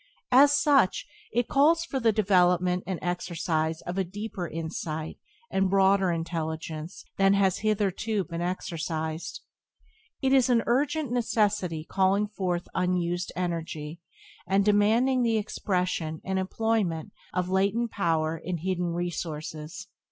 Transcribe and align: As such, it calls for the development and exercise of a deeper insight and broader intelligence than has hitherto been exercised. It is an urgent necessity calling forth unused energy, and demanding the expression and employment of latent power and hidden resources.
As 0.31 0.59
such, 0.59 1.05
it 1.31 1.47
calls 1.47 1.85
for 1.85 1.99
the 1.99 2.11
development 2.11 2.83
and 2.87 2.97
exercise 3.03 3.81
of 3.81 3.99
a 3.99 4.03
deeper 4.03 4.47
insight 4.47 5.19
and 5.51 5.69
broader 5.69 6.09
intelligence 6.11 7.05
than 7.17 7.35
has 7.35 7.59
hitherto 7.59 8.23
been 8.23 8.41
exercised. 8.41 9.41
It 10.19 10.33
is 10.33 10.49
an 10.49 10.63
urgent 10.65 11.11
necessity 11.11 11.85
calling 11.87 12.25
forth 12.27 12.67
unused 12.73 13.31
energy, 13.35 14.01
and 14.47 14.65
demanding 14.65 15.21
the 15.21 15.37
expression 15.37 16.19
and 16.25 16.39
employment 16.39 17.11
of 17.31 17.49
latent 17.49 17.91
power 17.91 18.41
and 18.43 18.59
hidden 18.61 18.93
resources. 18.93 19.85